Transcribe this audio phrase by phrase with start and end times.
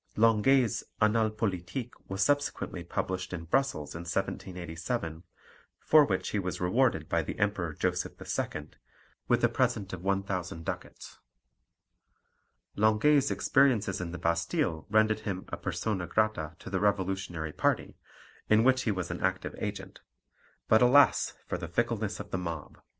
[0.15, 5.21] Linguet's Annales Politiques was subsequently published in Brussels in 1787,
[5.79, 8.69] for which he was rewarded by the Emperor Joseph II.
[9.27, 11.19] with a present of 1,000 ducats.
[12.75, 17.95] Linguet's experiences in the Bastille rendered him a persona grata to the revolutionary party,
[18.49, 20.01] in which he was an active agent;
[20.67, 22.79] but, alas for the fickleness of the mob!